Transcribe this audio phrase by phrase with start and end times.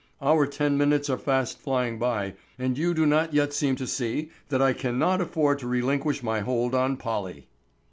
[0.19, 4.31] Our ten minutes are fast flying by and you do not yet seem to see
[4.49, 7.45] that I cannot afford to relinquish my hold on Polly."